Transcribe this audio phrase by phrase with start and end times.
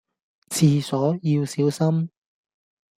[0.49, 2.09] 廁所要小心